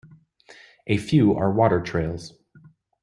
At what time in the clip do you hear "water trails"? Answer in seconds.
1.53-2.33